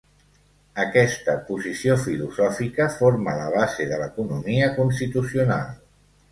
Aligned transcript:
Aquesta 0.83 1.35
posició 1.49 1.97
filosòfica 2.07 2.89
forma 2.95 3.37
la 3.43 3.47
base 3.59 3.89
de 3.95 4.03
l'economia 4.03 4.75
constitucional. 4.83 5.73